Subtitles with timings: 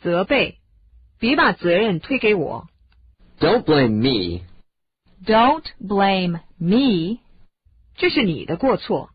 [0.00, 0.58] 责备，
[1.18, 2.68] 别把责任推给我。
[3.38, 4.42] Don't blame me.
[5.24, 7.20] Don't blame me.
[7.96, 9.10] 这是你的过错。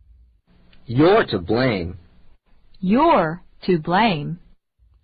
[0.87, 1.95] You're to blame.
[2.81, 4.37] You're to blame.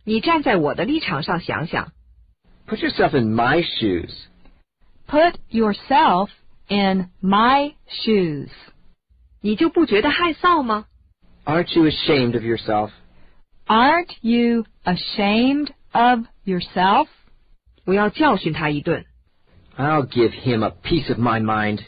[0.04, 1.92] 你站在我的立场上想想，
[2.68, 4.12] Put yourself in my shoes.
[5.08, 6.30] Put yourself
[6.68, 8.50] in my shoes.
[9.42, 10.88] 你就不觉得害臊吗？
[11.46, 12.90] Aren't you ashamed of yourself?
[13.70, 17.08] Aren't you ashamed of yourself?
[17.86, 19.06] 我要教训他一顿。
[19.78, 21.86] I'll give him a piece of my mind.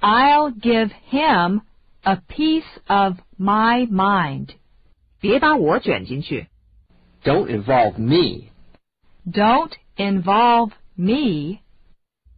[0.00, 1.62] I'll give him
[2.02, 4.56] a piece of my mind.
[5.20, 6.48] 别把我卷进去。
[7.22, 8.50] Don't involve me.
[9.26, 11.60] Don't involve me.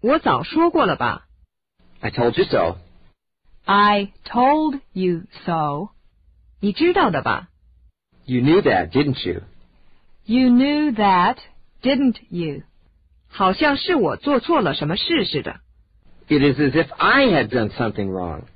[0.01, 1.27] 我早说过了吧？
[2.01, 2.79] I told you so.
[3.65, 5.91] I told you so.
[6.61, 7.49] 你知道的吧？
[8.31, 9.43] You knew that, didn't you?
[10.25, 11.37] You knew that,
[11.83, 12.63] didn't you?
[13.29, 15.61] 好像是我做错了什么事似的。
[16.29, 18.47] It is as if I had done something wrong.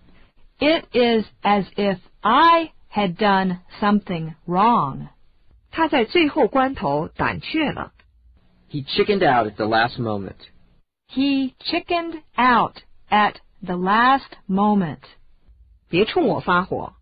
[0.59, 5.09] It is as if I had done something wrong.
[5.71, 7.93] 他在最后关头胆怯了。
[8.71, 10.37] He chickened out at the last moment.
[11.09, 14.99] He chickened out at the last moment.
[15.89, 16.95] 别冲我发火，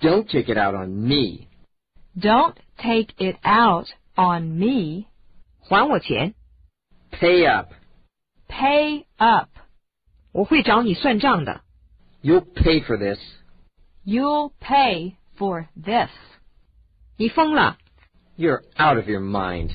[0.00, 1.46] Don't take it out on me.
[2.18, 5.06] Don't take it out on me.
[5.60, 6.34] 还我钱，
[7.10, 7.72] Pay up.
[8.48, 9.48] Pay up.
[10.32, 11.62] 我会找你算账的。
[12.22, 13.18] You'll pay for this.
[14.04, 16.10] You'll pay for this.
[17.16, 17.78] 你疯了！
[18.36, 19.72] You're out of your mind.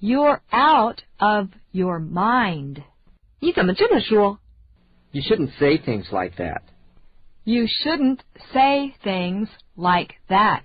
[0.00, 2.82] You're out of your mind.
[3.40, 4.38] 你怎么这么说？
[5.12, 6.62] You shouldn't say things like that.
[7.44, 8.20] You shouldn't
[8.52, 10.64] say things like that.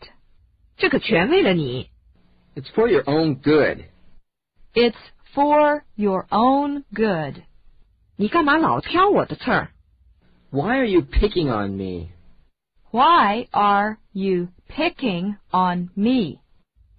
[0.77, 1.89] 这可全为了你。
[2.55, 3.85] It's for your own good.
[4.73, 4.95] It's
[5.33, 7.43] for your own good.
[8.15, 9.69] 你干嘛老挑我的刺儿？
[10.49, 12.09] Why are you picking on me?
[12.91, 16.39] Why are you picking on me?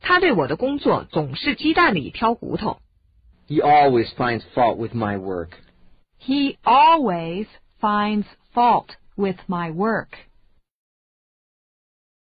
[0.00, 2.78] 他对我的工作总是鸡蛋里挑骨头。
[3.48, 5.50] He always finds fault with my work.
[6.20, 7.46] He always
[7.80, 10.10] finds fault with my work.